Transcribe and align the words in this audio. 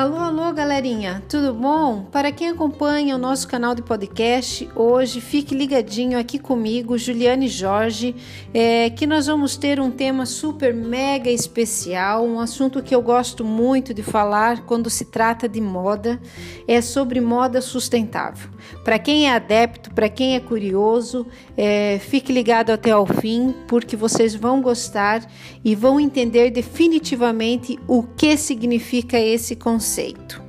Alô, 0.00 0.16
alô, 0.16 0.50
galerinha, 0.50 1.22
tudo 1.28 1.52
bom? 1.52 2.06
Para 2.10 2.32
quem 2.32 2.48
acompanha 2.48 3.14
o 3.16 3.18
nosso 3.18 3.46
canal 3.46 3.74
de 3.74 3.82
podcast, 3.82 4.66
hoje 4.74 5.20
fique 5.20 5.54
ligadinho 5.54 6.18
aqui 6.18 6.38
comigo, 6.38 6.96
Juliane 6.96 7.48
Jorge, 7.48 8.16
é, 8.54 8.88
que 8.88 9.06
nós 9.06 9.26
vamos 9.26 9.58
ter 9.58 9.78
um 9.78 9.90
tema 9.90 10.24
super 10.24 10.72
mega 10.72 11.30
especial, 11.30 12.24
um 12.24 12.40
assunto 12.40 12.82
que 12.82 12.94
eu 12.94 13.02
gosto 13.02 13.44
muito 13.44 13.92
de 13.92 14.02
falar 14.02 14.64
quando 14.64 14.88
se 14.88 15.04
trata 15.04 15.46
de 15.46 15.60
moda, 15.60 16.18
é 16.66 16.80
sobre 16.80 17.20
moda 17.20 17.60
sustentável. 17.60 18.48
Para 18.82 18.98
quem 18.98 19.26
é 19.26 19.34
adepto, 19.34 19.92
para 19.92 20.08
quem 20.08 20.34
é 20.34 20.40
curioso, 20.40 21.26
é, 21.58 21.98
fique 21.98 22.32
ligado 22.32 22.70
até 22.70 22.90
ao 22.90 23.04
fim, 23.04 23.54
porque 23.68 23.96
vocês 23.96 24.34
vão 24.34 24.62
gostar 24.62 25.30
e 25.62 25.74
vão 25.74 26.00
entender 26.00 26.50
definitivamente 26.50 27.78
o 27.86 28.02
que 28.02 28.34
significa 28.38 29.18
esse 29.18 29.54
conceito 29.54 29.89
conceito. 29.90 30.40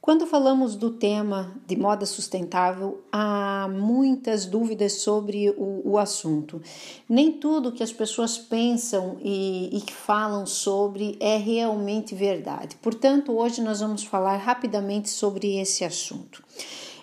Quando 0.00 0.26
falamos 0.26 0.76
do 0.76 0.90
tema 0.90 1.56
de 1.66 1.76
moda 1.76 2.06
sustentável, 2.06 3.02
há 3.10 3.68
muitas 3.68 4.46
dúvidas 4.46 5.00
sobre 5.00 5.50
o, 5.50 5.82
o 5.92 5.98
assunto. 5.98 6.62
Nem 7.08 7.32
tudo 7.32 7.72
que 7.72 7.82
as 7.82 7.92
pessoas 7.92 8.38
pensam 8.38 9.16
e, 9.20 9.76
e 9.76 9.90
falam 9.90 10.46
sobre 10.46 11.16
é 11.18 11.36
realmente 11.36 12.14
verdade. 12.14 12.76
Portanto, 12.76 13.32
hoje 13.32 13.60
nós 13.60 13.80
vamos 13.80 14.04
falar 14.04 14.36
rapidamente 14.36 15.10
sobre 15.10 15.56
esse 15.56 15.84
assunto. 15.84 16.44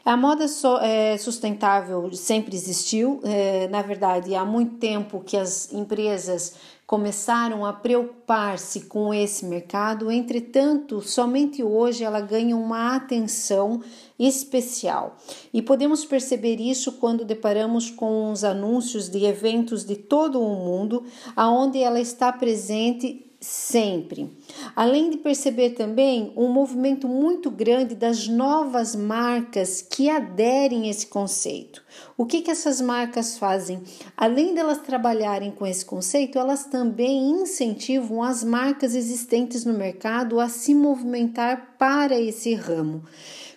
A 0.03 0.17
moda 0.17 0.47
so, 0.47 0.77
é, 0.77 1.15
sustentável 1.17 2.11
sempre 2.13 2.55
existiu, 2.55 3.21
é, 3.23 3.67
na 3.67 3.83
verdade, 3.83 4.33
há 4.33 4.43
muito 4.43 4.77
tempo 4.77 5.21
que 5.23 5.37
as 5.37 5.71
empresas 5.71 6.55
começaram 6.87 7.65
a 7.65 7.71
preocupar-se 7.71 8.81
com 8.81 9.13
esse 9.13 9.45
mercado, 9.45 10.11
entretanto, 10.11 11.01
somente 11.01 11.63
hoje 11.63 12.03
ela 12.03 12.19
ganha 12.19 12.57
uma 12.57 12.95
atenção 12.95 13.81
especial. 14.19 15.15
E 15.53 15.61
podemos 15.61 16.03
perceber 16.03 16.59
isso 16.59 16.93
quando 16.93 17.23
deparamos 17.23 17.89
com 17.89 18.31
os 18.31 18.43
anúncios 18.43 19.07
de 19.07 19.23
eventos 19.23 19.85
de 19.85 19.95
todo 19.95 20.41
o 20.41 20.55
mundo, 20.55 21.05
aonde 21.35 21.81
ela 21.81 21.99
está 21.99 22.33
presente 22.33 23.30
sempre. 23.41 24.31
Além 24.75 25.09
de 25.09 25.17
perceber 25.17 25.71
também 25.71 26.31
um 26.37 26.47
movimento 26.47 27.07
muito 27.07 27.49
grande 27.49 27.95
das 27.95 28.27
novas 28.27 28.95
marcas 28.95 29.81
que 29.81 30.11
aderem 30.11 30.83
a 30.83 30.91
esse 30.91 31.07
conceito. 31.07 31.83
O 32.15 32.25
que, 32.27 32.41
que 32.41 32.51
essas 32.51 32.79
marcas 32.79 33.39
fazem? 33.39 33.81
Além 34.15 34.53
delas 34.53 34.77
trabalharem 34.77 35.49
com 35.49 35.65
esse 35.65 35.83
conceito, 35.83 36.37
elas 36.37 36.65
também 36.65 37.31
incentivam 37.31 38.21
as 38.21 38.43
marcas 38.43 38.93
existentes 38.93 39.65
no 39.65 39.73
mercado 39.73 40.39
a 40.39 40.47
se 40.47 40.75
movimentar 40.75 41.75
para 41.79 42.19
esse 42.19 42.53
ramo. 42.53 43.03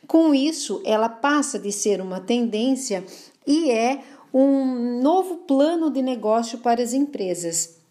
Com 0.06 0.34
isso, 0.34 0.80
ela 0.84 1.10
passa 1.10 1.58
de 1.58 1.70
ser 1.70 2.00
uma 2.00 2.20
tendência 2.20 3.04
e 3.46 3.70
é 3.70 4.00
um 4.32 5.00
novo 5.02 5.36
plano 5.38 5.90
de 5.90 6.00
negócio 6.00 6.58
para 6.58 6.82
as 6.82 6.94
empresas. 6.94 7.83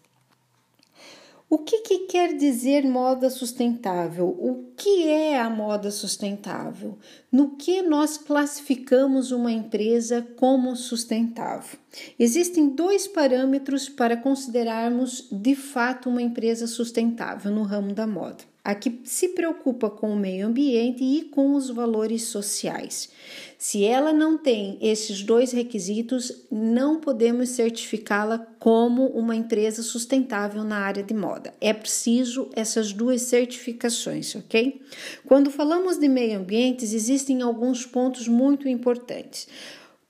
O 1.54 1.58
que, 1.58 1.82
que, 1.82 1.98
quer 2.00 2.36
dizer 2.36 2.84
moda 2.84 3.30
sustentável? 3.30 4.26
O 4.26 4.72
que 4.76 5.06
é 5.06 5.38
a 5.40 5.48
moda 5.48 5.88
sustentável? 5.88 6.98
No 7.30 7.50
que 7.50 7.80
nós 7.80 8.18
classificamos 8.18 9.30
uma 9.30 9.52
empresa 9.52 10.20
como 10.34 10.74
sustentável? 10.74 11.78
Existem 12.18 12.70
dois 12.70 13.06
parâmetros 13.06 13.88
para 13.88 14.16
considerarmos 14.16 15.28
de 15.30 15.54
fato 15.54 16.08
uma 16.08 16.20
empresa 16.20 16.66
sustentável 16.66 17.52
no 17.52 17.62
ramo 17.62 17.94
da 17.94 18.04
moda 18.04 18.42
a 18.64 18.74
que 18.74 19.02
se 19.04 19.28
preocupa 19.28 19.90
com 19.90 20.10
o 20.10 20.16
meio 20.16 20.46
ambiente 20.46 21.04
e 21.04 21.24
com 21.24 21.54
os 21.54 21.68
valores 21.68 22.22
sociais. 22.22 23.10
Se 23.58 23.84
ela 23.84 24.10
não 24.10 24.38
tem 24.38 24.78
esses 24.80 25.22
dois 25.22 25.52
requisitos, 25.52 26.46
não 26.50 26.98
podemos 26.98 27.50
certificá-la 27.50 28.38
como 28.58 29.06
uma 29.08 29.36
empresa 29.36 29.82
sustentável 29.82 30.64
na 30.64 30.78
área 30.78 31.02
de 31.02 31.12
moda. 31.12 31.52
É 31.60 31.74
preciso 31.74 32.48
essas 32.54 32.92
duas 32.92 33.22
certificações, 33.22 34.34
ok? 34.34 34.80
Quando 35.26 35.50
falamos 35.50 35.98
de 35.98 36.08
meio 36.08 36.38
ambiente, 36.38 36.84
existem 36.84 37.42
alguns 37.42 37.84
pontos 37.84 38.26
muito 38.26 38.66
importantes. 38.66 39.46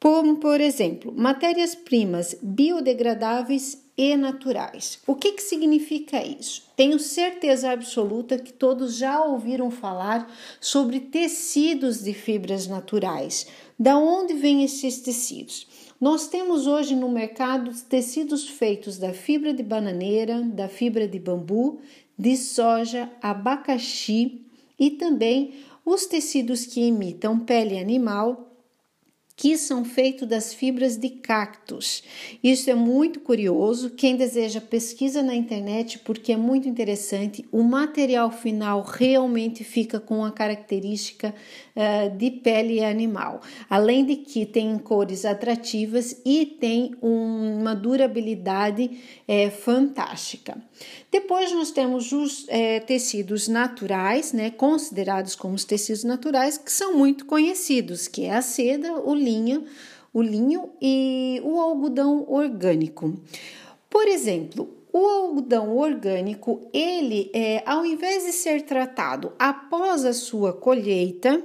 Como, 0.00 0.36
por 0.36 0.60
exemplo, 0.60 1.12
matérias-primas 1.16 2.36
biodegradáveis 2.42 3.83
e 3.96 4.16
naturais. 4.16 4.98
O 5.06 5.14
que, 5.14 5.32
que 5.32 5.42
significa 5.42 6.24
isso? 6.24 6.64
Tenho 6.76 6.98
certeza 6.98 7.70
absoluta 7.70 8.38
que 8.38 8.52
todos 8.52 8.96
já 8.96 9.22
ouviram 9.24 9.70
falar 9.70 10.30
sobre 10.60 10.98
tecidos 10.98 12.02
de 12.02 12.12
fibras 12.12 12.66
naturais. 12.66 13.46
Da 13.78 13.96
onde 13.96 14.34
vêm 14.34 14.64
esses 14.64 15.00
tecidos? 15.00 15.66
Nós 16.00 16.26
temos 16.26 16.66
hoje 16.66 16.96
no 16.96 17.08
mercado 17.08 17.70
tecidos 17.88 18.48
feitos 18.48 18.98
da 18.98 19.12
fibra 19.12 19.54
de 19.54 19.62
bananeira, 19.62 20.42
da 20.42 20.68
fibra 20.68 21.06
de 21.06 21.18
bambu, 21.18 21.78
de 22.18 22.36
soja, 22.36 23.10
abacaxi 23.22 24.42
e 24.78 24.90
também 24.90 25.54
os 25.84 26.06
tecidos 26.06 26.66
que 26.66 26.80
imitam 26.80 27.38
pele 27.38 27.78
animal 27.78 28.53
que 29.36 29.58
são 29.58 29.84
feitos 29.84 30.28
das 30.28 30.54
fibras 30.54 30.96
de 30.96 31.08
cactos. 31.10 32.02
Isso 32.42 32.70
é 32.70 32.74
muito 32.74 33.20
curioso. 33.20 33.90
Quem 33.90 34.16
deseja 34.16 34.60
pesquisa 34.60 35.22
na 35.22 35.34
internet 35.34 35.98
porque 35.98 36.32
é 36.32 36.36
muito 36.36 36.68
interessante. 36.68 37.44
O 37.50 37.62
material 37.62 38.30
final 38.30 38.82
realmente 38.82 39.64
fica 39.64 39.98
com 39.98 40.24
a 40.24 40.30
característica 40.30 41.34
uh, 41.74 42.16
de 42.16 42.30
pele 42.30 42.84
animal, 42.84 43.40
além 43.68 44.04
de 44.04 44.16
que 44.16 44.46
tem 44.46 44.78
cores 44.78 45.24
atrativas 45.24 46.20
e 46.24 46.46
tem 46.46 46.94
um, 47.02 47.60
uma 47.60 47.74
durabilidade 47.74 48.90
é, 49.26 49.50
fantástica. 49.50 50.56
Depois 51.10 51.52
nós 51.52 51.70
temos 51.70 52.12
os 52.12 52.46
é, 52.48 52.80
tecidos 52.80 53.48
naturais, 53.48 54.32
né, 54.32 54.50
considerados 54.50 55.34
como 55.34 55.54
os 55.54 55.64
tecidos 55.64 56.04
naturais, 56.04 56.58
que 56.58 56.72
são 56.72 56.96
muito 56.96 57.24
conhecidos, 57.26 58.08
que 58.08 58.24
é 58.24 58.34
a 58.34 58.42
seda, 58.42 58.92
o 58.92 59.14
linho, 59.14 59.64
o 60.12 60.22
linho 60.22 60.70
e 60.80 61.40
o 61.44 61.60
algodão 61.60 62.24
orgânico. 62.28 63.18
Por 63.88 64.08
exemplo, 64.08 64.68
o 64.92 65.06
algodão 65.06 65.76
orgânico, 65.76 66.68
ele 66.72 67.30
é, 67.34 67.62
ao 67.66 67.84
invés 67.84 68.24
de 68.24 68.32
ser 68.32 68.62
tratado 68.62 69.32
após 69.38 70.04
a 70.04 70.12
sua 70.12 70.52
colheita, 70.52 71.42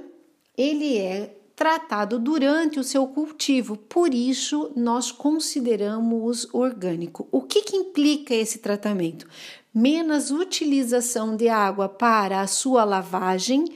ele 0.56 0.96
é 0.98 1.34
tratado 1.60 2.18
durante 2.18 2.80
o 2.80 2.82
seu 2.82 3.06
cultivo, 3.06 3.76
por 3.76 4.14
isso 4.14 4.72
nós 4.74 5.12
consideramos 5.12 6.48
orgânico. 6.54 7.28
O 7.30 7.42
que, 7.42 7.60
que 7.60 7.76
implica 7.76 8.34
esse 8.34 8.60
tratamento? 8.60 9.28
Menos 9.72 10.30
utilização 10.30 11.36
de 11.36 11.50
água 11.50 11.86
para 11.86 12.40
a 12.40 12.46
sua 12.46 12.82
lavagem 12.82 13.66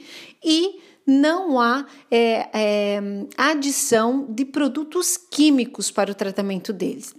e 0.43 0.79
não 1.05 1.61
há 1.61 1.85
é, 2.09 2.49
é, 2.51 3.01
adição 3.37 4.25
de 4.31 4.45
produtos 4.45 5.15
químicos 5.15 5.91
para 5.91 6.11
o 6.11 6.15
tratamento 6.15 6.73
deles. 6.73 7.13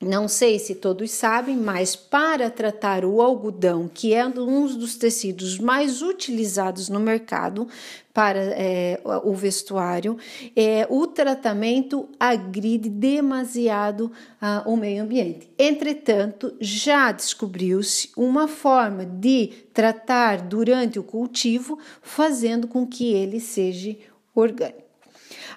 Não 0.00 0.26
sei 0.26 0.58
se 0.58 0.74
todos 0.74 1.12
sabem, 1.12 1.56
mas 1.56 1.94
para 1.94 2.50
tratar 2.50 3.04
o 3.04 3.22
algodão, 3.22 3.88
que 3.88 4.12
é 4.12 4.26
um 4.26 4.66
dos 4.66 4.96
tecidos 4.96 5.58
mais 5.58 6.02
utilizados 6.02 6.88
no 6.88 6.98
mercado 6.98 7.68
para 8.12 8.38
é, 8.38 9.00
o 9.24 9.32
vestuário, 9.32 10.18
é, 10.54 10.86
o 10.90 11.06
tratamento 11.06 12.08
agride 12.18 12.88
demasiado 12.88 14.10
ah, 14.40 14.64
o 14.66 14.76
meio 14.76 15.02
ambiente. 15.02 15.48
Entretanto, 15.58 16.54
já 16.60 17.10
descobriu-se 17.10 18.10
uma 18.16 18.46
forma 18.46 19.06
de 19.06 19.48
tratar 19.72 20.42
durante 20.42 20.98
o 20.98 21.04
cultivo, 21.04 21.78
fazendo 22.02 22.68
com 22.68 22.86
que 22.86 23.12
ele 23.12 23.40
seja 23.40 23.96
orgânico. 24.34 24.83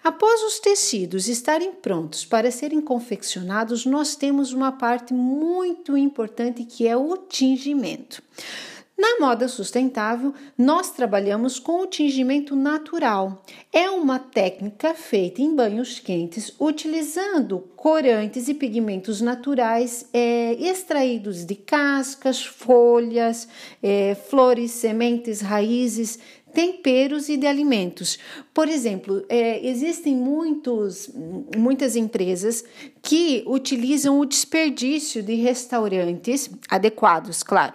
Após 0.03 0.41
os 0.43 0.59
tecidos 0.59 1.27
estarem 1.27 1.71
prontos 1.71 2.25
para 2.25 2.51
serem 2.51 2.81
confeccionados, 2.81 3.85
nós 3.85 4.15
temos 4.15 4.53
uma 4.53 4.71
parte 4.71 5.13
muito 5.13 5.97
importante 5.97 6.63
que 6.63 6.87
é 6.87 6.95
o 6.95 7.17
tingimento. 7.17 8.21
Na 8.97 9.19
moda 9.19 9.47
sustentável, 9.47 10.33
nós 10.57 10.89
trabalhamos 10.89 11.59
com 11.59 11.83
o 11.83 11.85
tingimento 11.85 12.55
natural. 12.55 13.43
É 13.71 13.87
uma 13.91 14.17
técnica 14.17 14.95
feita 14.95 15.39
em 15.39 15.55
banhos 15.55 15.99
quentes, 15.99 16.51
utilizando 16.59 17.59
corantes 17.75 18.47
e 18.47 18.55
pigmentos 18.55 19.21
naturais 19.21 20.09
é, 20.11 20.53
extraídos 20.53 21.45
de 21.45 21.53
cascas, 21.53 22.43
folhas, 22.43 23.47
é, 23.83 24.15
flores, 24.15 24.71
sementes, 24.71 25.41
raízes 25.41 26.17
temperos 26.53 27.29
e 27.29 27.37
de 27.37 27.45
alimentos. 27.45 28.17
Por 28.53 28.67
exemplo, 28.67 29.23
é, 29.29 29.65
existem 29.65 30.15
muitos, 30.15 31.09
muitas 31.55 31.95
empresas 31.95 32.63
que 33.01 33.43
utilizam 33.45 34.19
o 34.19 34.25
desperdício 34.25 35.21
de 35.21 35.35
restaurantes 35.35 36.49
adequados, 36.69 37.43
claro 37.43 37.73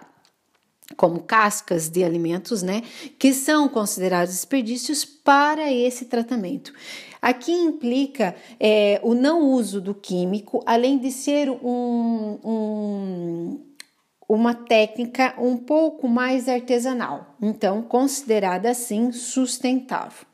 como 0.95 1.21
cascas 1.21 1.89
de 1.89 2.03
alimentos, 2.03 2.61
né, 2.61 2.83
que 3.17 3.33
são 3.33 3.67
considerados 3.67 4.33
desperdícios 4.33 5.03
para 5.03 5.71
esse 5.71 6.05
tratamento. 6.05 6.73
Aqui 7.21 7.51
implica 7.51 8.35
é, 8.59 8.99
o 9.01 9.13
não 9.13 9.49
uso 9.49 9.79
do 9.79 9.95
químico, 9.95 10.61
além 10.65 10.97
de 10.97 11.11
ser 11.11 11.49
um, 11.49 12.39
um, 12.43 13.59
uma 14.27 14.53
técnica 14.53 15.33
um 15.37 15.57
pouco 15.57 16.07
mais 16.07 16.47
artesanal, 16.47 17.35
então 17.41 17.81
considerada 17.81 18.69
assim 18.69 19.11
sustentável. 19.11 20.25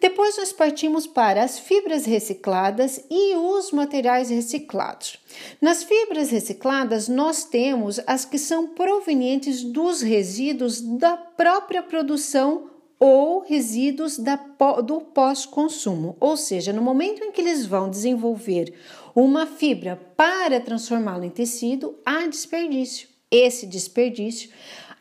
Depois 0.00 0.36
nós 0.36 0.52
partimos 0.52 1.06
para 1.06 1.42
as 1.42 1.58
fibras 1.58 2.04
recicladas 2.04 3.02
e 3.10 3.36
os 3.36 3.72
materiais 3.72 4.28
reciclados. 4.28 5.16
Nas 5.62 5.82
fibras 5.82 6.30
recicladas, 6.30 7.08
nós 7.08 7.44
temos 7.44 7.98
as 8.06 8.26
que 8.26 8.38
são 8.38 8.68
provenientes 8.68 9.62
dos 9.64 10.02
resíduos 10.02 10.82
da 10.82 11.16
própria 11.16 11.82
produção 11.82 12.68
ou 13.00 13.40
resíduos 13.40 14.18
da, 14.18 14.36
do 14.84 15.00
pós-consumo, 15.00 16.16
ou 16.20 16.36
seja, 16.36 16.70
no 16.70 16.82
momento 16.82 17.24
em 17.24 17.32
que 17.32 17.40
eles 17.40 17.64
vão 17.64 17.88
desenvolver 17.88 18.74
uma 19.14 19.46
fibra 19.46 19.96
para 20.16 20.60
transformá-la 20.60 21.24
em 21.24 21.30
tecido, 21.30 21.98
há 22.04 22.26
desperdício. 22.26 23.13
Esse 23.34 23.66
desperdício 23.66 24.50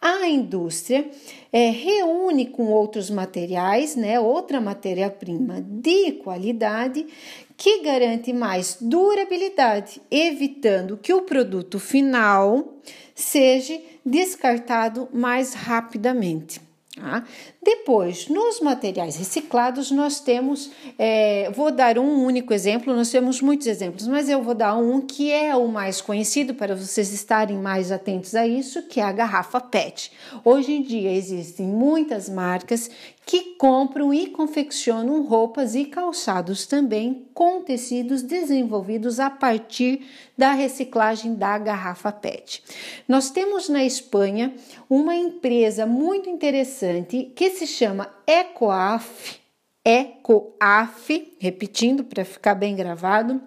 a 0.04 0.28
indústria 0.28 1.10
é, 1.50 1.70
reúne 1.70 2.48
com 2.48 2.66
outros 2.66 3.10
materiais, 3.10 3.96
né, 3.96 4.20
outra 4.20 4.60
matéria-prima 4.60 5.62
de 5.62 6.12
qualidade 6.24 7.08
que 7.56 7.82
garante 7.82 8.34
mais 8.34 8.78
durabilidade, 8.82 10.02
evitando 10.12 10.98
que 10.98 11.14
o 11.14 11.22
produto 11.22 11.80
final 11.80 12.80
seja 13.16 13.80
descartado 14.06 15.08
mais 15.14 15.54
rapidamente. 15.54 16.60
Tá? 16.96 17.24
Depois, 17.64 18.28
nos 18.28 18.60
materiais 18.60 19.16
reciclados, 19.16 19.90
nós 19.90 20.20
temos, 20.20 20.70
é, 21.00 21.50
vou 21.52 21.72
dar 21.72 21.98
um 21.98 22.26
único 22.26 22.54
exemplo, 22.54 22.94
nós 22.94 23.10
temos 23.10 23.42
muitos 23.42 23.68
exemplos, 23.68 24.06
mas 24.06 24.28
eu 24.28 24.44
vou 24.44 24.54
dar 24.54 24.76
um 24.76 25.00
que 25.00 25.32
é 25.32 25.56
o 25.56 25.68
mais 25.68 26.02
conhecido 26.02 26.54
para 26.54 26.76
vocês 26.76 27.14
estarem 27.14 27.58
mais 27.58 27.92
atentos 27.92 28.36
a 28.36 28.46
isso, 28.46 28.84
que 28.84 29.00
é 29.00 29.04
a 29.04 29.12
garrafa 29.14 29.62
PET. 29.62 30.12
Hoje 30.44 30.74
em 30.74 30.82
dia 30.82 31.14
existem 31.14 31.66
muitas 31.66 32.28
marcas 32.28 32.90
que 33.26 33.56
compram 33.56 34.14
e 34.14 34.28
confeccionam 34.28 35.24
roupas 35.24 35.76
e 35.76 35.86
calçados 35.86 36.66
também 36.66 37.26
com 37.34 37.62
tecidos 37.62 38.22
desenvolvidos 38.22 39.20
a 39.20 39.30
partir 39.30 40.06
da 40.38 40.52
reciclagem 40.52 41.36
da 41.36 41.58
garrafa 41.58 42.12
PET. 42.12 42.62
Nós 43.08 43.30
temos 43.30 43.70
na 43.70 43.84
Espanha 43.84 44.54
uma 44.90 45.16
empresa 45.16 45.86
muito 45.86 46.30
interessante 46.30 47.32
que 47.36 47.52
se 47.54 47.68
chama 47.68 48.14
Ecoaf, 48.28 49.40
Ecoaf, 49.86 51.36
repetindo 51.40 52.04
para 52.04 52.26
ficar 52.26 52.56
bem 52.56 52.76
gravado, 52.76 53.42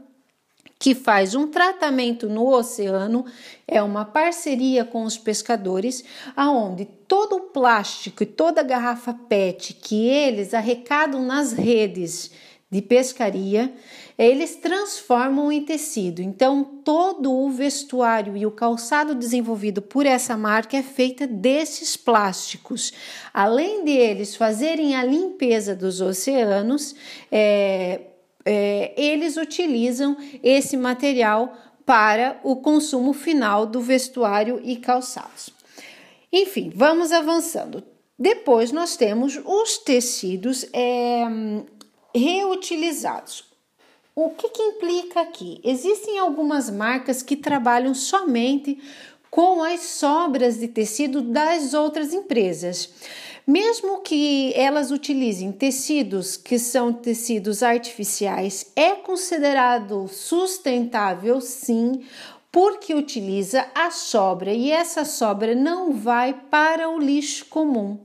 que 0.78 0.94
faz 0.94 1.34
um 1.34 1.48
tratamento 1.48 2.28
no 2.28 2.48
oceano, 2.48 3.24
é 3.66 3.82
uma 3.82 4.04
parceria 4.04 4.84
com 4.84 5.04
os 5.04 5.16
pescadores, 5.16 6.04
aonde 6.36 6.84
todo 6.84 7.36
o 7.36 7.40
plástico 7.40 8.22
e 8.22 8.26
toda 8.26 8.60
a 8.60 8.64
garrafa 8.64 9.14
PET 9.14 9.74
que 9.74 10.06
eles 10.06 10.52
arrecadam 10.52 11.24
nas 11.24 11.52
redes 11.52 12.30
de 12.70 12.82
pescaria, 12.82 13.72
eles 14.18 14.56
transformam 14.56 15.52
em 15.52 15.64
tecido. 15.64 16.20
Então, 16.20 16.64
todo 16.84 17.32
o 17.32 17.48
vestuário 17.50 18.36
e 18.36 18.44
o 18.44 18.50
calçado 18.50 19.14
desenvolvido 19.14 19.80
por 19.80 20.04
essa 20.04 20.36
marca 20.36 20.76
é 20.76 20.82
feita 20.82 21.26
desses 21.26 21.96
plásticos. 21.96 22.92
Além 23.32 23.84
de 23.84 23.92
eles 23.92 24.34
fazerem 24.34 24.96
a 24.96 25.04
limpeza 25.04 25.76
dos 25.76 26.00
oceanos, 26.00 26.94
é, 27.30 28.00
é, 28.44 28.92
eles 28.96 29.36
utilizam 29.36 30.16
esse 30.42 30.76
material 30.76 31.56
para 31.84 32.40
o 32.42 32.56
consumo 32.56 33.12
final 33.12 33.64
do 33.64 33.80
vestuário 33.80 34.60
e 34.64 34.76
calçados. 34.76 35.50
Enfim, 36.32 36.72
vamos 36.74 37.12
avançando. 37.12 37.84
Depois 38.18 38.72
nós 38.72 38.96
temos 38.96 39.38
os 39.44 39.78
tecidos 39.78 40.66
é, 40.72 41.26
reutilizados. 42.16 43.44
O 44.14 44.30
que, 44.30 44.48
que 44.48 44.62
implica 44.62 45.20
aqui? 45.20 45.60
Existem 45.62 46.18
algumas 46.18 46.70
marcas 46.70 47.22
que 47.22 47.36
trabalham 47.36 47.94
somente 47.94 48.78
com 49.30 49.62
as 49.62 49.80
sobras 49.80 50.58
de 50.58 50.68
tecido 50.68 51.20
das 51.20 51.74
outras 51.74 52.14
empresas. 52.14 52.88
Mesmo 53.46 54.00
que 54.00 54.52
elas 54.54 54.90
utilizem 54.90 55.52
tecidos 55.52 56.36
que 56.36 56.58
são 56.58 56.92
tecidos 56.92 57.62
artificiais, 57.62 58.72
é 58.74 58.92
considerado 58.92 60.08
sustentável 60.08 61.40
sim, 61.40 62.00
porque 62.50 62.94
utiliza 62.94 63.66
a 63.74 63.90
sobra 63.90 64.50
e 64.50 64.72
essa 64.72 65.04
sobra 65.04 65.54
não 65.54 65.92
vai 65.92 66.32
para 66.32 66.88
o 66.88 66.98
lixo 66.98 67.44
comum. 67.50 68.00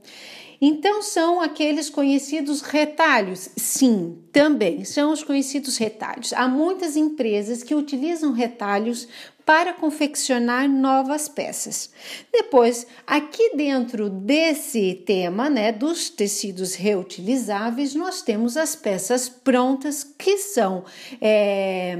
Então, 0.64 1.02
são 1.02 1.40
aqueles 1.40 1.90
conhecidos 1.90 2.60
retalhos? 2.60 3.48
Sim, 3.56 4.22
também 4.30 4.84
são 4.84 5.12
os 5.12 5.24
conhecidos 5.24 5.76
retalhos. 5.76 6.32
Há 6.32 6.46
muitas 6.46 6.94
empresas 6.94 7.64
que 7.64 7.74
utilizam 7.74 8.30
retalhos 8.30 9.08
para 9.44 9.72
confeccionar 9.72 10.68
novas 10.68 11.28
peças. 11.28 11.90
Depois, 12.32 12.86
aqui 13.04 13.56
dentro 13.56 14.08
desse 14.08 15.02
tema, 15.04 15.50
né, 15.50 15.72
dos 15.72 16.08
tecidos 16.08 16.76
reutilizáveis, 16.76 17.96
nós 17.96 18.22
temos 18.22 18.56
as 18.56 18.76
peças 18.76 19.28
prontas 19.28 20.04
que 20.04 20.38
são 20.38 20.84
é, 21.20 21.96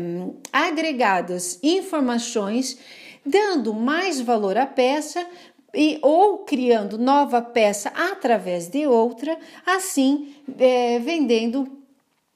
agregadas 0.52 1.58
informações 1.64 2.78
dando 3.24 3.72
mais 3.72 4.20
valor 4.20 4.56
à 4.56 4.66
peça, 4.66 5.24
e, 5.74 5.98
ou 6.02 6.38
criando 6.38 6.98
nova 6.98 7.40
peça 7.40 7.90
através 7.90 8.68
de 8.68 8.86
outra, 8.86 9.38
assim 9.64 10.34
é, 10.58 10.98
vendendo 10.98 11.66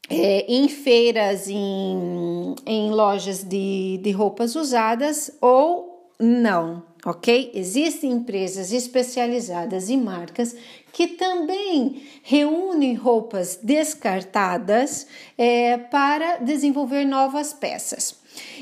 é, 0.09 0.47
em 0.49 0.69
feiras, 0.69 1.49
em, 1.49 2.55
em 2.65 2.91
lojas 2.91 3.43
de, 3.43 3.99
de 4.02 4.11
roupas 4.11 4.55
usadas 4.55 5.31
ou 5.40 6.11
não, 6.19 6.83
ok? 7.05 7.50
Existem 7.55 8.12
empresas 8.12 8.73
especializadas 8.73 9.90
e 9.90 9.97
marcas 9.97 10.57
que 10.93 11.09
também 11.09 12.02
reúnem 12.23 12.95
roupas 12.95 13.59
descartadas 13.62 15.07
é, 15.37 15.76
para 15.76 16.37
desenvolver 16.37 17.05
novas 17.05 17.52
peças. 17.52 18.16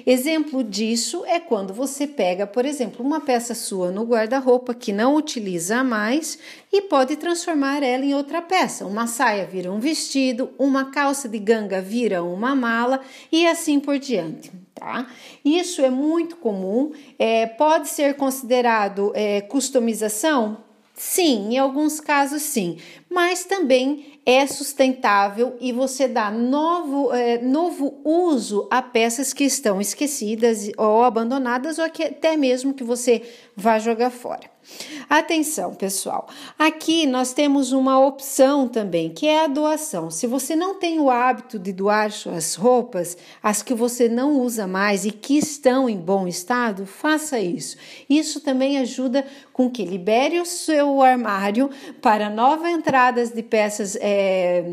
Exemplo 0.07 0.63
disso 0.63 1.25
é 1.27 1.41
quando 1.41 1.73
você 1.73 2.07
pega, 2.07 2.47
por 2.47 2.65
exemplo, 2.65 3.05
uma 3.05 3.21
peça 3.21 3.55
sua 3.55 3.91
no 3.91 4.05
guarda-roupa 4.05 4.75
que 4.75 4.93
não 4.93 5.15
utiliza 5.15 5.83
mais 5.83 6.39
e 6.73 6.83
pode 6.83 7.17
transformar 7.17 7.83
ela 7.83 8.05
em 8.05 8.15
outra 8.15 8.43
peça. 8.43 8.87
Uma 8.87 9.07
saia 9.07 9.47
vira 9.47 9.73
um 9.73 9.81
vestido, 9.81 10.51
uma 10.59 10.91
calça 10.91 11.29
de 11.29 11.39
ganga 11.39 11.81
vira 11.81 12.23
uma 12.23 12.55
mala 12.55 13.01
e 13.31 13.47
assim 13.47 13.81
por 13.81 13.99
diante. 13.99 14.53
Tá? 14.75 15.07
Isso 15.45 15.83
é 15.83 15.89
muito 15.89 16.37
comum, 16.37 16.93
é, 17.19 17.47
pode 17.47 17.89
ser 17.89 18.15
considerado 18.15 19.13
é, 19.15 19.41
customização? 19.41 20.59
Sim, 20.97 21.55
em 21.55 21.59
alguns 21.59 21.99
casos 22.01 22.43
sim, 22.43 22.79
mas 23.15 23.45
também 23.45 24.19
é 24.27 24.45
sustentável 24.47 25.57
e 25.61 25.71
você 25.71 26.09
dá 26.09 26.31
novo, 26.31 27.13
é, 27.13 27.39
novo 27.39 28.01
uso 28.05 28.67
a 28.71 28.83
peças 28.83 29.33
que 29.33 29.45
estão 29.45 29.81
esquecidas 29.81 30.71
ou 30.77 31.05
abandonadas 31.05 31.79
ou 31.79 31.85
até 31.85 32.37
mesmo 32.37 32.75
que 32.75 32.83
você 32.83 33.23
vá 33.55 33.79
jogar 33.79 34.11
fora. 34.11 34.55
Atenção, 35.11 35.75
pessoal. 35.75 36.27
Aqui 36.59 37.07
nós 37.07 37.35
temos 37.35 37.73
uma 37.73 37.99
opção 38.05 38.67
também, 38.67 39.11
que 39.11 39.27
é 39.27 39.45
a 39.45 39.47
doação. 39.47 40.11
Se 40.11 40.27
você 40.27 40.57
não 40.57 40.77
tem 40.77 40.99
o 40.99 41.11
hábito 41.11 41.59
de 41.59 41.71
doar 41.71 42.11
suas 42.11 42.55
roupas, 42.55 43.17
as 43.43 43.63
que 43.63 43.75
você 43.75 44.09
não 44.09 44.41
usa 44.41 44.67
mais 44.67 45.05
e 45.05 45.11
que 45.11 45.37
estão 45.37 45.89
em 45.89 45.99
bom 45.99 46.27
estado, 46.27 46.87
faça 46.87 47.39
isso. 47.39 47.77
Isso 48.09 48.41
também 48.41 48.79
ajuda 48.79 49.27
com 49.53 49.71
que 49.71 49.85
libere 49.85 50.41
o 50.41 50.47
seu 50.47 51.03
armário 51.03 51.71
para 52.01 52.31
novas 52.31 52.73
de 53.13 53.43
peças. 53.43 53.97
É, 54.01 54.65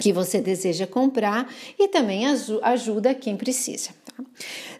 que 0.00 0.12
você 0.12 0.40
deseja 0.40 0.86
comprar 0.86 1.52
e 1.78 1.86
também 1.86 2.24
ajuda 2.62 3.14
quem 3.14 3.36
precisa. 3.36 3.90
Tá? 4.04 4.24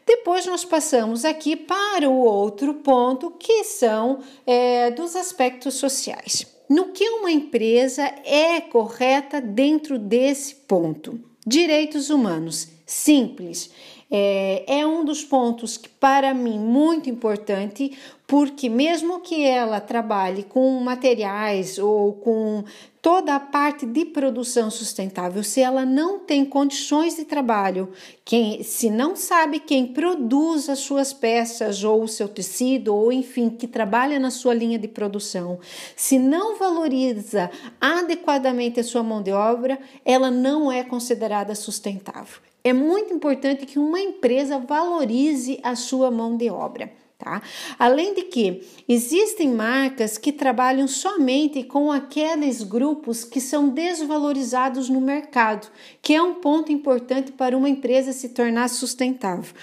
Depois 0.07 0.47
nós 0.47 0.65
passamos 0.65 1.25
aqui 1.25 1.55
para 1.55 2.09
o 2.09 2.25
outro 2.25 2.75
ponto, 2.75 3.31
que 3.33 3.63
são 3.65 4.21
é, 4.47 4.91
dos 4.91 5.15
aspectos 5.15 5.75
sociais. 5.75 6.47
no 6.69 6.93
que 6.93 7.07
uma 7.09 7.31
empresa 7.31 8.03
é 8.25 8.61
correta 8.61 9.41
dentro 9.41 9.99
desse 9.99 10.55
ponto. 10.55 11.21
Direitos 11.45 12.11
humanos, 12.11 12.69
simples. 12.87 13.71
É, 14.09 14.65
é, 14.67 14.87
um 14.87 15.05
dos 15.05 15.25
pontos 15.25 15.77
que, 15.77 15.89
para 15.89 16.33
mim, 16.35 16.59
muito 16.59 17.11
importante, 17.11 17.97
porque 18.31 18.69
mesmo 18.69 19.19
que 19.19 19.43
ela 19.43 19.81
trabalhe 19.81 20.45
com 20.45 20.79
materiais 20.79 21.81
ou 21.81 22.13
com 22.13 22.63
toda 23.03 23.35
a 23.35 23.41
parte 23.41 23.85
de 23.85 24.05
produção 24.05 24.71
sustentável, 24.71 25.43
se 25.43 25.61
ela 25.61 25.85
não 25.85 26.21
tem 26.21 26.45
condições 26.45 27.17
de 27.17 27.25
trabalho, 27.25 27.91
quem 28.25 28.63
se 28.63 28.89
não 28.89 29.17
sabe 29.17 29.59
quem 29.59 29.85
produz 29.85 30.69
as 30.69 30.79
suas 30.79 31.13
peças 31.13 31.83
ou 31.83 32.05
o 32.05 32.09
seu 32.09 32.29
tecido 32.29 32.95
ou 32.95 33.13
enfim, 33.13 33.51
que 33.51 33.67
trabalha 33.67 34.17
na 34.21 34.31
sua 34.31 34.55
linha 34.55 34.79
de 34.79 34.87
produção, 34.87 35.59
se 35.97 36.17
não 36.17 36.57
valoriza 36.57 37.51
adequadamente 37.81 38.79
a 38.79 38.85
sua 38.85 39.03
mão 39.03 39.21
de 39.21 39.33
obra, 39.33 39.77
ela 40.05 40.31
não 40.31 40.71
é 40.71 40.85
considerada 40.85 41.57
sustentável. 41.57 42.39
É 42.63 42.73
muito 42.73 43.13
importante 43.13 43.67
que 43.67 43.77
uma 43.77 43.99
empresa 43.99 44.57
valorize 44.57 45.59
a 45.65 45.75
sua 45.75 46.13
mão 46.13 46.37
de 46.37 46.49
obra. 46.49 47.00
Tá? 47.21 47.43
Além 47.79 48.15
de 48.15 48.23
que 48.23 48.67
existem 48.89 49.53
marcas 49.53 50.17
que 50.17 50.33
trabalham 50.33 50.89
somente 50.89 51.63
com 51.63 51.93
aqueles 51.93 52.63
grupos 52.63 53.25
que 53.25 53.43
são 53.43 53.69
desvalorizados 53.69 54.89
no 54.89 55.03
mercado, 55.03 55.69
que 56.01 56.15
é 56.15 56.23
um 56.23 56.37
ponto 56.37 56.73
importante 56.73 57.31
para 57.31 57.55
uma 57.55 57.69
empresa 57.69 58.15
se 58.15 58.31
tornar 58.31 58.71
sustentável. 58.71 59.55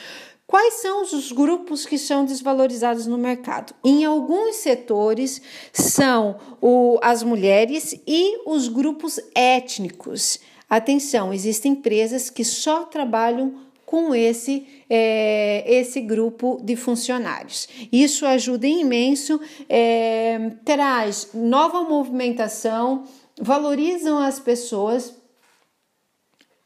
Quais 0.46 0.76
são 0.76 1.02
os 1.02 1.32
grupos 1.32 1.84
que 1.84 1.98
são 1.98 2.26
desvalorizados 2.26 3.08
no 3.08 3.18
mercado? 3.18 3.74
Em 3.84 4.06
alguns 4.06 4.58
setores 4.58 5.42
são 5.74 6.38
o, 6.62 7.00
as 7.02 7.24
mulheres 7.24 8.00
e 8.06 8.48
os 8.48 8.68
grupos 8.68 9.20
étnicos. 9.34 10.40
Atenção, 10.70 11.34
existem 11.34 11.72
empresas 11.72 12.30
que 12.30 12.44
só 12.44 12.84
trabalham 12.84 13.67
com 13.88 14.14
esse, 14.14 14.68
é, 14.90 15.64
esse 15.66 16.02
grupo 16.02 16.60
de 16.62 16.76
funcionários. 16.76 17.70
Isso 17.90 18.26
ajuda 18.26 18.68
imenso, 18.68 19.40
é, 19.70 20.52
traz 20.66 21.30
nova 21.34 21.82
movimentação, 21.84 23.06
valorizam 23.40 24.18
as 24.18 24.42
pessoas 24.42 25.16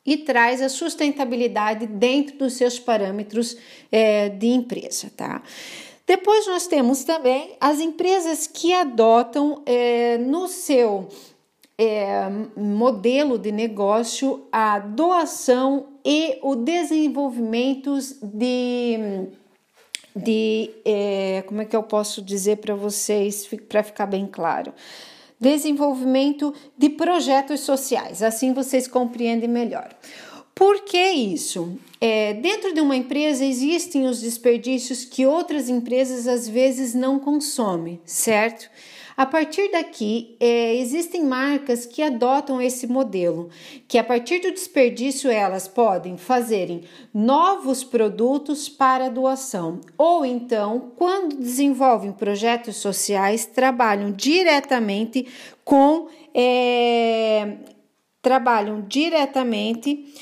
e 0.03 0.17
traz 0.17 0.63
a 0.63 0.67
sustentabilidade 0.67 1.85
dentro 1.85 2.39
dos 2.39 2.53
seus 2.53 2.79
parâmetros 2.79 3.55
é, 3.91 4.27
de 4.29 4.47
empresa, 4.47 5.11
tá? 5.15 5.43
Depois 6.07 6.47
nós 6.47 6.65
temos 6.65 7.03
também 7.03 7.55
as 7.61 7.79
empresas 7.79 8.47
que 8.47 8.73
adotam 8.73 9.61
é, 9.63 10.17
no 10.17 10.47
seu 10.47 11.07
é, 11.81 12.29
modelo 12.55 13.39
de 13.39 13.51
negócio 13.51 14.45
a 14.51 14.77
doação 14.77 15.87
e 16.05 16.37
o 16.43 16.55
desenvolvimento 16.55 17.97
de, 18.21 18.99
de 20.15 20.69
é, 20.85 21.43
como 21.47 21.63
é 21.63 21.65
que 21.65 21.75
eu 21.75 21.81
posso 21.81 22.21
dizer 22.21 22.57
para 22.57 22.75
vocês, 22.75 23.49
para 23.67 23.81
ficar 23.81 24.05
bem 24.05 24.27
claro? 24.27 24.71
Desenvolvimento 25.39 26.53
de 26.77 26.87
projetos 26.87 27.61
sociais, 27.61 28.21
assim 28.21 28.53
vocês 28.53 28.87
compreendem 28.87 29.49
melhor. 29.49 29.89
Por 30.53 30.81
que 30.81 31.03
isso? 31.03 31.79
É, 31.99 32.35
dentro 32.35 32.75
de 32.75 32.79
uma 32.79 32.95
empresa 32.95 33.43
existem 33.43 34.05
os 34.05 34.21
desperdícios 34.21 35.03
que 35.03 35.25
outras 35.25 35.67
empresas 35.67 36.27
às 36.27 36.47
vezes 36.47 36.93
não 36.93 37.17
consomem, 37.17 37.99
certo? 38.05 38.69
A 39.21 39.25
partir 39.27 39.69
daqui, 39.69 40.35
é, 40.39 40.73
existem 40.77 41.23
marcas 41.23 41.85
que 41.85 42.01
adotam 42.01 42.59
esse 42.59 42.87
modelo, 42.87 43.51
que 43.87 43.99
a 43.99 44.03
partir 44.03 44.39
do 44.39 44.51
desperdício 44.51 45.29
elas 45.29 45.67
podem 45.67 46.17
fazerem 46.17 46.85
novos 47.13 47.83
produtos 47.83 48.67
para 48.67 49.11
doação, 49.11 49.79
ou 49.95 50.25
então, 50.25 50.93
quando 50.95 51.35
desenvolvem 51.35 52.11
projetos 52.11 52.77
sociais, 52.77 53.45
trabalham 53.45 54.11
diretamente 54.11 55.27
com 55.63 56.07
é, 56.33 57.57
trabalham 58.23 58.81
diretamente 58.87 60.15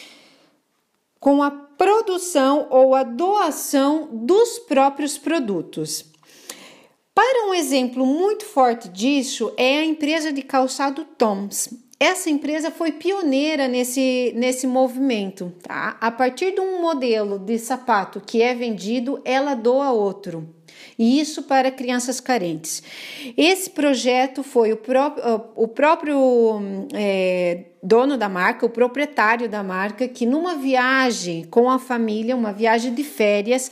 com 1.21 1.41
a 1.41 1.51
produção 1.51 2.67
ou 2.69 2.93
a 2.93 3.03
doação 3.03 4.09
dos 4.11 4.59
próprios 4.59 5.17
produtos. 5.17 6.08
Para 7.21 7.49
um 7.49 7.53
exemplo 7.53 8.05
muito 8.05 8.45
forte 8.45 8.87
disso 8.87 9.51
é 9.57 9.79
a 9.79 9.83
empresa 9.83 10.31
de 10.31 10.41
calçado 10.41 11.03
Toms. 11.03 11.69
Essa 11.99 12.29
empresa 12.29 12.71
foi 12.71 12.93
pioneira 12.93 13.67
nesse, 13.67 14.31
nesse 14.37 14.65
movimento, 14.65 15.53
tá? 15.61 15.97
A 15.99 16.09
partir 16.11 16.53
de 16.53 16.61
um 16.61 16.81
modelo 16.81 17.37
de 17.37 17.59
sapato 17.59 18.21
que 18.25 18.41
é 18.41 18.55
vendido, 18.55 19.19
ela 19.25 19.53
doa 19.53 19.91
outro. 19.91 20.55
E 20.97 21.19
isso 21.19 21.43
para 21.43 21.69
crianças 21.69 22.21
carentes. 22.21 22.81
Esse 23.35 23.69
projeto 23.69 24.41
foi 24.41 24.71
o, 24.71 24.77
pró 24.77 25.13
o 25.57 25.67
próprio 25.67 26.61
é, 26.93 27.65
dono 27.83 28.17
da 28.17 28.29
marca, 28.29 28.65
o 28.65 28.69
proprietário 28.69 29.49
da 29.49 29.61
marca, 29.61 30.07
que 30.07 30.25
numa 30.25 30.55
viagem 30.55 31.43
com 31.43 31.69
a 31.69 31.79
família, 31.79 32.33
uma 32.33 32.53
viagem 32.53 32.93
de 32.93 33.03
férias, 33.03 33.69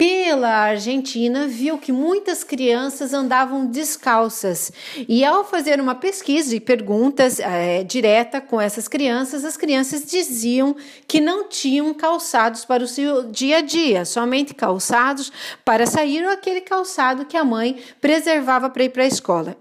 pela 0.00 0.48
Argentina, 0.48 1.46
viu 1.46 1.76
que 1.76 1.92
muitas 1.92 2.42
crianças 2.42 3.12
andavam 3.12 3.66
descalças. 3.66 4.72
E 5.06 5.22
ao 5.22 5.44
fazer 5.44 5.78
uma 5.78 5.94
pesquisa 5.94 6.56
e 6.56 6.58
perguntas 6.58 7.38
é, 7.38 7.84
direta 7.84 8.40
com 8.40 8.58
essas 8.58 8.88
crianças, 8.88 9.44
as 9.44 9.58
crianças 9.58 10.06
diziam 10.06 10.74
que 11.06 11.20
não 11.20 11.50
tinham 11.50 11.92
calçados 11.92 12.64
para 12.64 12.82
o 12.82 12.88
seu 12.88 13.24
dia 13.24 13.58
a 13.58 13.60
dia, 13.60 14.06
somente 14.06 14.54
calçados 14.54 15.30
para 15.66 15.84
sair 15.84 16.24
ou 16.24 16.30
aquele 16.30 16.62
calçado 16.62 17.26
que 17.26 17.36
a 17.36 17.44
mãe 17.44 17.78
preservava 18.00 18.70
para 18.70 18.84
ir 18.84 18.88
para 18.88 19.02
a 19.02 19.06
escola. 19.06 19.54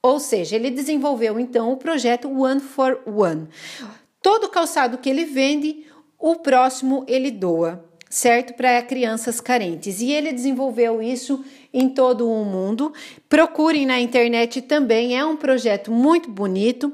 Ou 0.00 0.20
seja, 0.20 0.54
ele 0.54 0.70
desenvolveu 0.70 1.40
então 1.40 1.72
o 1.72 1.76
projeto 1.76 2.30
One 2.30 2.60
for 2.60 3.00
One. 3.04 3.48
Todo 4.22 4.50
calçado 4.50 4.98
que 4.98 5.10
ele 5.10 5.24
vende, 5.24 5.84
o 6.16 6.36
próximo 6.36 7.04
ele 7.08 7.32
doa 7.32 7.89
certo? 8.10 8.54
Para 8.54 8.82
crianças 8.82 9.40
carentes. 9.40 10.00
E 10.00 10.10
ele 10.10 10.32
desenvolveu 10.32 11.00
isso 11.00 11.42
em 11.72 11.88
todo 11.88 12.28
o 12.28 12.44
mundo. 12.44 12.92
Procurem 13.28 13.86
na 13.86 14.00
internet 14.00 14.60
também, 14.60 15.16
é 15.16 15.24
um 15.24 15.36
projeto 15.36 15.92
muito 15.92 16.28
bonito. 16.28 16.92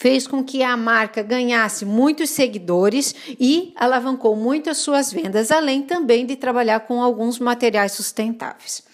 Fez 0.00 0.28
com 0.28 0.44
que 0.44 0.62
a 0.62 0.76
marca 0.76 1.24
ganhasse 1.24 1.84
muitos 1.84 2.30
seguidores 2.30 3.12
e 3.28 3.72
alavancou 3.74 4.36
muito 4.36 4.70
as 4.70 4.78
suas 4.78 5.12
vendas, 5.12 5.50
além 5.50 5.82
também 5.82 6.24
de 6.24 6.36
trabalhar 6.36 6.78
com 6.86 7.02
alguns 7.02 7.40
materiais 7.40 7.90
sustentáveis. 7.90 8.84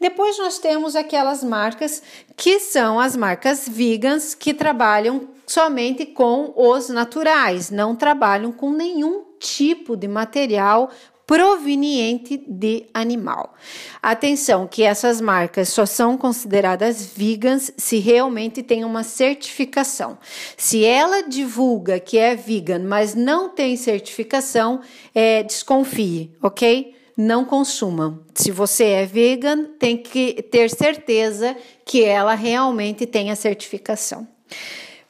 Depois 0.00 0.36
nós 0.38 0.58
temos 0.58 0.96
aquelas 0.96 1.44
marcas 1.44 2.02
que 2.36 2.58
são 2.58 2.98
as 2.98 3.14
marcas 3.14 3.68
vegans 3.68 4.34
que 4.34 4.52
trabalham 4.52 5.28
somente 5.46 6.04
com 6.04 6.52
os 6.56 6.88
naturais, 6.88 7.70
não 7.70 7.94
trabalham 7.94 8.50
com 8.50 8.72
nenhum 8.72 9.22
tipo 9.38 9.96
de 9.96 10.08
material 10.08 10.90
proveniente 11.30 12.42
de 12.48 12.86
animal. 12.92 13.54
Atenção 14.02 14.66
que 14.66 14.82
essas 14.82 15.20
marcas 15.20 15.68
só 15.68 15.86
são 15.86 16.18
consideradas 16.18 17.06
vegans 17.16 17.72
se 17.76 17.98
realmente 17.98 18.64
tem 18.64 18.84
uma 18.84 19.04
certificação. 19.04 20.18
Se 20.56 20.84
ela 20.84 21.22
divulga 21.22 22.00
que 22.00 22.18
é 22.18 22.34
vegan, 22.34 22.80
mas 22.80 23.14
não 23.14 23.48
tem 23.48 23.76
certificação, 23.76 24.80
é, 25.14 25.44
desconfie, 25.44 26.32
ok? 26.42 26.96
Não 27.16 27.44
consumam. 27.44 28.24
Se 28.34 28.50
você 28.50 28.86
é 28.86 29.06
vegan, 29.06 29.66
tem 29.78 29.96
que 29.96 30.42
ter 30.42 30.68
certeza 30.68 31.56
que 31.86 32.02
ela 32.02 32.34
realmente 32.34 33.06
tem 33.06 33.30
a 33.30 33.36
certificação. 33.36 34.26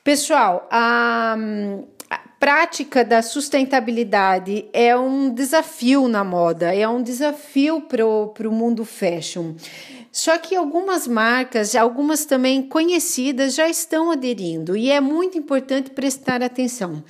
Pessoal, 0.05 0.69
a, 0.71 1.35
prática 2.41 3.05
da 3.05 3.21
sustentabilidade 3.21 4.65
é 4.73 4.97
um 4.97 5.29
desafio 5.29 6.09
na 6.09 6.25
moda, 6.25 6.75
é 6.75 6.89
um 6.89 7.03
desafio 7.03 7.83
para 7.83 8.03
o 8.49 8.51
mundo 8.51 8.83
fashion. 8.83 9.53
Só 10.11 10.39
que 10.39 10.57
algumas 10.57 11.07
marcas, 11.07 11.77
algumas 11.77 12.25
também 12.25 12.63
conhecidas, 12.63 13.55
já 13.55 13.69
estão 13.69 14.11
aderindo 14.11 14.75
e 14.75 14.91
é 14.91 15.01
muito 15.01 15.37
importante 15.37 15.91
prestar 15.91 16.43
atenção. 16.43 17.05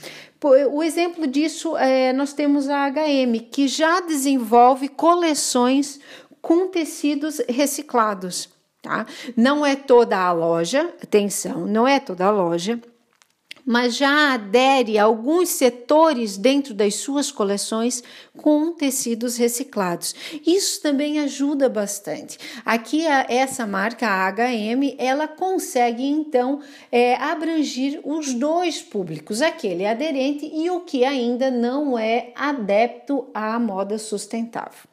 O 0.73 0.83
exemplo 0.83 1.27
disso 1.29 1.77
é 1.77 2.13
nós 2.13 2.33
temos 2.33 2.69
a 2.69 2.91
HM, 2.91 3.39
que 3.53 3.69
já 3.69 4.01
desenvolve 4.01 4.89
coleções 4.89 6.01
com 6.43 6.67
tecidos 6.67 7.41
reciclados. 7.49 8.49
Tá? 8.83 9.07
Não 9.37 9.65
é 9.65 9.77
toda 9.77 10.19
a 10.19 10.33
loja, 10.33 10.93
atenção, 11.03 11.67
não 11.67 11.87
é 11.87 12.01
toda 12.01 12.25
a 12.25 12.31
loja, 12.31 12.81
mas 13.71 13.95
já 13.95 14.35
adere 14.35 14.99
a 14.99 15.05
alguns 15.05 15.51
setores 15.51 16.37
dentro 16.37 16.75
das 16.75 16.97
suas 16.97 17.31
coleções 17.31 18.03
com 18.37 18.73
tecidos 18.73 19.37
reciclados. 19.37 20.13
Isso 20.45 20.83
também 20.83 21.21
ajuda 21.21 21.69
bastante. 21.69 22.37
Aqui 22.67 23.07
essa 23.07 23.69
marca 23.69 24.09
a 24.09 24.33
HM 24.33 24.97
ela 24.99 25.29
consegue 25.29 26.05
então 26.05 26.61
é, 26.91 27.15
abranger 27.15 28.01
os 28.03 28.35
dois 28.35 28.83
públicos, 28.83 29.41
aquele 29.41 29.87
aderente 29.87 30.51
e 30.53 30.69
o 30.69 30.81
que 30.81 31.05
ainda 31.05 31.49
não 31.49 31.97
é 31.97 32.33
adepto 32.35 33.29
à 33.33 33.57
moda 33.61 33.99
sustentável. 33.99 34.91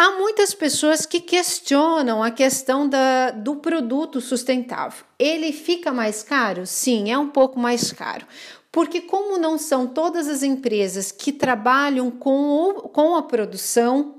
Há 0.00 0.12
muitas 0.12 0.54
pessoas 0.54 1.04
que 1.04 1.18
questionam 1.18 2.22
a 2.22 2.30
questão 2.30 2.88
da, 2.88 3.32
do 3.32 3.56
produto 3.56 4.20
sustentável. 4.20 5.04
Ele 5.18 5.50
fica 5.50 5.92
mais 5.92 6.22
caro? 6.22 6.64
Sim, 6.64 7.10
é 7.10 7.18
um 7.18 7.26
pouco 7.26 7.58
mais 7.58 7.90
caro. 7.90 8.24
Porque, 8.70 9.00
como 9.00 9.38
não 9.38 9.58
são 9.58 9.88
todas 9.88 10.28
as 10.28 10.44
empresas 10.44 11.10
que 11.10 11.32
trabalham 11.32 12.12
com, 12.12 12.30
o, 12.30 12.74
com 12.90 13.16
a 13.16 13.24
produção, 13.24 14.14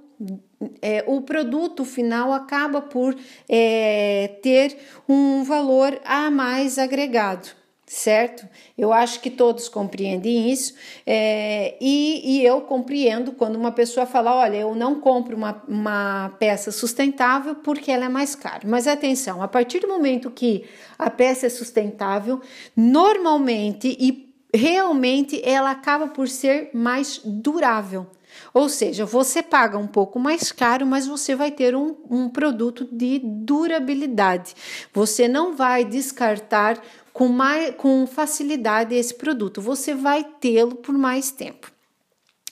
é, 0.82 1.02
o 1.08 1.22
produto 1.22 1.86
final 1.86 2.34
acaba 2.34 2.82
por 2.82 3.16
é, 3.48 4.38
ter 4.44 4.78
um 5.08 5.46
valor 5.46 5.98
a 6.04 6.30
mais 6.30 6.78
agregado 6.78 7.58
certo? 7.90 8.48
Eu 8.78 8.94
acho 8.94 9.20
que 9.20 9.32
todos 9.32 9.68
compreendem 9.68 10.52
isso 10.52 10.76
é, 11.08 11.76
e, 11.82 12.38
e, 12.38 12.46
eu 12.46 12.62
compreendo 12.62 13.32
quando 13.32 13.56
uma 13.56 13.72
pessoa 13.72 14.06
fala: 14.06 14.36
olha, 14.36 14.58
eu 14.58 14.76
não 14.76 15.02
compro 15.02 15.36
uma, 15.36 15.64
uma 15.68 16.30
peça 16.38 16.72
sustentável 16.72 17.56
porque 17.56 17.92
ela 17.92 18.06
é 18.06 18.10
mais 18.10 18.36
cara. 18.36 18.62
Mas 18.68 18.86
atenção, 18.86 19.42
a 19.42 19.48
partir 19.48 19.80
do 19.80 19.88
momento 19.88 20.30
que 20.30 20.66
a 21.00 21.10
peça 21.10 21.48
é 21.48 21.50
sustentável, 21.50 22.40
normalmente 22.78 23.98
e 24.00 24.30
realmente 24.54 25.42
ela 25.44 25.72
acaba 25.72 26.10
por 26.10 26.28
ser 26.28 26.70
mais 26.72 27.20
durável. 27.26 28.06
Ou 28.54 28.70
seja, 28.70 29.06
você 29.06 29.42
paga 29.42 29.78
um 29.78 29.88
pouco 29.88 30.20
mais 30.20 30.52
caro, 30.52 30.86
mas 30.86 31.08
você 31.08 31.36
vai 31.36 31.50
ter 31.50 31.76
um, 31.76 31.96
um 32.10 32.30
produto 32.30 32.88
de 32.92 33.20
durabilidade. 33.20 34.54
Você 34.94 35.28
não 35.28 35.56
vai 35.56 35.84
descartar 35.84 36.80
com, 37.20 37.28
mais, 37.28 37.76
com 37.76 38.08
facilidade 38.08 38.96
esse 38.96 39.14
produto, 39.14 39.62
você 39.62 39.94
vai 39.94 40.24
tê-lo 40.24 40.76
por 40.76 40.98
mais 40.98 41.30
tempo. 41.30 41.70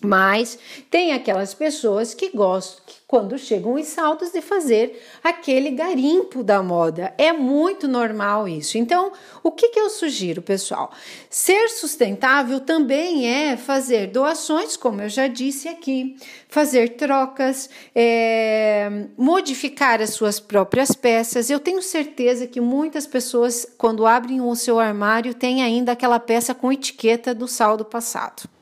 Mas 0.01 0.59
tem 0.91 1.11
aquelas 1.11 1.53
pessoas 1.53 2.13
que 2.13 2.29
gostam, 2.29 2.83
que 2.85 2.97
quando 3.07 3.37
chegam 3.37 3.73
os 3.73 3.87
saltos, 3.87 4.31
de 4.31 4.41
fazer 4.41 5.01
aquele 5.23 5.71
garimpo 5.71 6.43
da 6.43 6.61
moda. 6.61 7.13
É 7.17 7.33
muito 7.33 7.87
normal 7.87 8.47
isso. 8.47 8.77
Então, 8.77 9.11
o 9.41 9.49
que, 9.49 9.69
que 9.69 9.79
eu 9.79 9.89
sugiro, 9.89 10.41
pessoal? 10.41 10.91
Ser 11.29 11.69
sustentável 11.69 12.59
também 12.59 13.27
é 13.27 13.57
fazer 13.57 14.07
doações, 14.07 14.77
como 14.77 15.01
eu 15.01 15.09
já 15.09 15.27
disse 15.27 15.67
aqui, 15.67 16.15
fazer 16.47 16.89
trocas, 16.89 17.69
é, 17.95 19.07
modificar 19.17 19.99
as 19.99 20.11
suas 20.11 20.39
próprias 20.39 20.91
peças. 20.91 21.49
Eu 21.49 21.59
tenho 21.59 21.81
certeza 21.81 22.45
que 22.45 22.61
muitas 22.61 23.07
pessoas, 23.07 23.65
quando 23.77 24.05
abrem 24.05 24.41
o 24.41 24.55
seu 24.55 24.79
armário, 24.79 25.33
têm 25.33 25.63
ainda 25.63 25.93
aquela 25.93 26.19
peça 26.19 26.53
com 26.53 26.71
etiqueta 26.71 27.33
do 27.33 27.47
saldo 27.47 27.83
passado. 27.83 28.56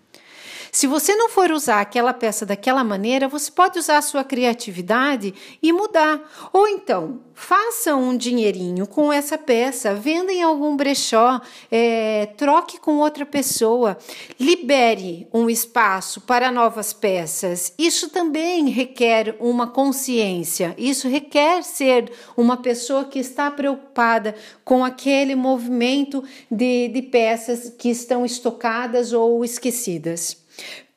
Se 0.75 0.87
você 0.87 1.15
não 1.15 1.29
for 1.29 1.51
usar 1.51 1.79
aquela 1.79 2.13
peça 2.13 2.45
daquela 2.45 2.83
maneira, 2.83 3.29
você 3.29 3.49
pode 3.49 3.79
usar 3.79 3.99
a 3.99 4.01
sua 4.01 4.25
criatividade 4.25 5.33
e 5.63 5.71
mudar. 5.71 6.21
Ou 6.51 6.67
então, 6.67 7.21
faça 7.33 7.95
um 7.95 8.17
dinheirinho 8.17 8.85
com 8.85 9.09
essa 9.09 9.37
peça, 9.37 9.95
venda 9.95 10.33
em 10.33 10.43
algum 10.43 10.75
brechó, 10.75 11.39
é, 11.71 12.25
troque 12.35 12.77
com 12.77 12.97
outra 12.97 13.25
pessoa, 13.25 13.97
libere 14.37 15.29
um 15.33 15.49
espaço 15.49 16.19
para 16.19 16.51
novas 16.51 16.91
peças. 16.91 17.73
Isso 17.79 18.09
também 18.09 18.67
requer 18.67 19.37
uma 19.39 19.67
consciência, 19.67 20.75
isso 20.77 21.07
requer 21.07 21.63
ser 21.63 22.11
uma 22.35 22.57
pessoa 22.57 23.05
que 23.05 23.19
está 23.19 23.49
preocupada 23.49 24.35
com 24.65 24.83
aquele 24.83 25.35
movimento 25.35 26.21
de, 26.51 26.89
de 26.89 27.01
peças 27.01 27.69
que 27.69 27.87
estão 27.87 28.25
estocadas 28.25 29.13
ou 29.13 29.45
esquecidas. 29.45 30.43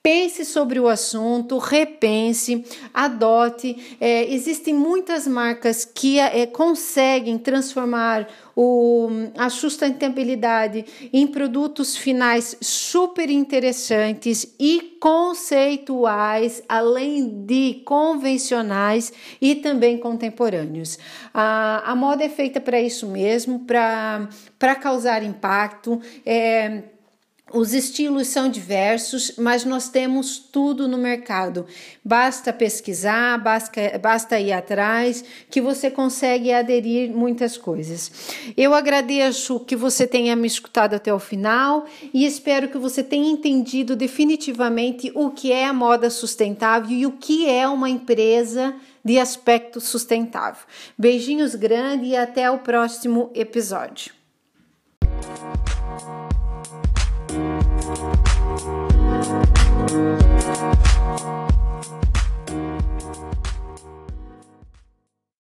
Pense 0.01 0.45
sobre 0.45 0.79
o 0.79 0.89
assunto, 0.89 1.59
repense, 1.59 2.65
adote. 2.95 3.97
É, 4.01 4.33
existem 4.33 4.73
muitas 4.73 5.27
marcas 5.27 5.85
que 5.85 6.19
é, 6.21 6.47
conseguem 6.47 7.37
transformar 7.37 8.27
o, 8.57 9.09
a 9.37 9.51
sustentabilidade 9.51 10.85
em 11.13 11.27
produtos 11.27 11.97
finais 11.97 12.57
super 12.61 13.29
interessantes 13.29 14.55
e 14.59 14.97
conceituais, 15.01 16.63
além 16.69 17.45
de 17.45 17.83
convencionais 17.85 19.13
e 19.43 19.57
também 19.57 19.99
contemporâneos. 19.99 20.97
A, 21.35 21.83
a 21.85 21.95
moda 21.95 22.25
é 22.25 22.29
feita 22.29 22.61
para 22.61 22.81
isso 22.81 23.09
mesmo, 23.09 23.67
para 23.67 24.75
causar 24.81 25.23
impacto. 25.23 26.01
É, 26.25 26.85
os 27.53 27.73
estilos 27.73 28.29
são 28.29 28.49
diversos, 28.49 29.33
mas 29.39 29.65
nós 29.65 29.89
temos 29.89 30.39
tudo 30.39 30.87
no 30.87 30.99
mercado. 30.99 31.67
Basta 32.05 32.53
pesquisar, 32.53 33.39
basta, 33.39 33.99
basta 34.01 34.39
ir 34.39 34.53
atrás, 34.53 35.25
que 35.51 35.61
você 35.61 35.91
consegue 35.91 36.53
aderir 36.53 37.11
muitas 37.11 37.57
coisas. 37.57 38.11
Eu 38.57 38.75
agradeço 38.75 39.61
que 39.61 39.77
você 39.77 40.07
tenha 40.07 40.37
me 40.37 40.47
escutado 40.47 40.95
até 40.95 41.13
o 41.13 41.19
final 41.19 41.87
e 42.13 42.27
espero 42.27 42.69
que 42.69 42.79
você 42.79 43.03
tenha 43.03 43.31
entendido 43.31 43.97
definitivamente 43.97 45.11
o 45.15 45.31
que 45.31 45.53
é 45.53 45.65
a 45.65 45.73
moda 45.73 46.11
sustentável 46.11 46.91
e 46.91 47.07
o 47.07 47.13
que 47.13 47.49
é 47.49 47.67
uma 47.67 47.89
empresa 47.89 48.75
de 49.05 49.19
aspecto 49.19 49.81
sustentável. 49.81 50.67
Beijinhos 50.99 51.55
grandes 51.55 52.11
e 52.11 52.17
até 52.17 52.51
o 52.51 52.59
próximo 52.59 53.31
episódio. 53.35 54.18